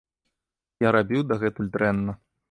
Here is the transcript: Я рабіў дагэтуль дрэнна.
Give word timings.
Я 0.85 0.93
рабіў 0.95 1.21
дагэтуль 1.31 1.69
дрэнна. 1.77 2.17